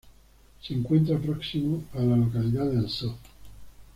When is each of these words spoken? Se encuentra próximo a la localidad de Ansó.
Se 0.63 0.73
encuentra 0.73 1.19
próximo 1.19 1.83
a 1.93 1.99
la 1.99 2.17
localidad 2.17 2.65
de 2.65 2.77
Ansó. 2.79 3.15